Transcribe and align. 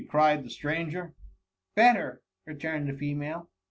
*' 0.01 0.07
cried 0.09 0.43
the 0.43 0.49
stranger." 0.49 1.13
Better,'' 1.75 2.23
returned 2.47 2.89
the 2.89 2.97
female. 2.97 3.51